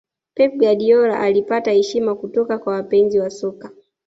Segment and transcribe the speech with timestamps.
[0.35, 3.71] pep guardiola alipata heshima kutoka kwa wapenzi wa soka